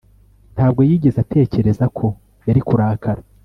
Ntabwo 0.55 0.81
yigeze 0.89 1.17
atekereza 1.21 1.85
ko 1.97 2.05
yari 2.47 2.61
kurakara 2.67 3.21